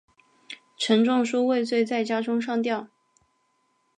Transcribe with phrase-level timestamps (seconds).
[0.77, 2.87] 陈仲书畏罪在家中上吊。